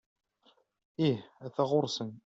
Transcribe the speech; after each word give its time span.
Ih, 1.09 1.19
ata 1.45 1.63
ɣuṛ-sen. 1.69 2.11